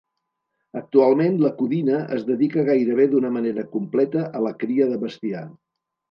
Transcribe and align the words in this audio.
Actualment 0.79 1.35
la 1.41 1.51
Codina 1.59 1.99
es 2.15 2.23
dedica 2.29 2.63
gairebé 2.69 3.05
d'una 3.11 3.31
manera 3.35 3.65
completa 3.75 4.23
a 4.39 4.41
la 4.47 4.55
cria 4.65 4.89
de 4.95 4.97
bestiar. 5.05 5.43